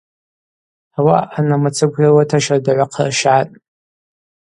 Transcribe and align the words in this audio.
Ауаъа 0.97 1.29
анамыцаква 1.37 1.99
йрыуата 2.03 2.37
щардагӏвы 2.45 2.85
хъырщгӏатӏ. 2.93 3.55